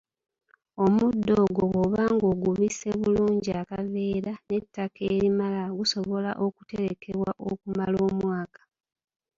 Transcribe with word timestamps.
Omuddo 0.83 1.33
ogwo 1.45 1.63
bw’oba 1.71 2.03
ng’ogubisse 2.13 2.89
bulungi 2.99 3.49
akaveera 3.61 4.31
n’ettaka 4.47 4.99
erimala 5.13 5.61
gusobola 5.79 6.31
okuterekebwa 6.45 7.29
okumala 7.51 7.97
omwaka. 8.09 8.61